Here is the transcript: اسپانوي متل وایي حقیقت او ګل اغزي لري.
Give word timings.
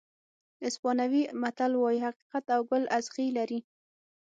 اسپانوي 0.67 1.23
متل 1.41 1.71
وایي 1.77 1.99
حقیقت 2.07 2.45
او 2.55 2.61
ګل 2.69 2.83
اغزي 2.97 3.27
لري. 3.37 3.59